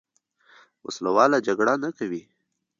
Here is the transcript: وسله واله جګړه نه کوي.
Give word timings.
وسله 0.85 1.11
واله 1.15 1.39
جګړه 1.47 1.73
نه 1.83 1.89
کوي. 1.97 2.21